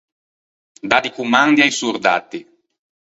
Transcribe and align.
Dâ 0.89 0.97
di 1.03 1.09
commandi 1.17 1.61
a-i 1.63 1.69
sordatti. 1.79 2.39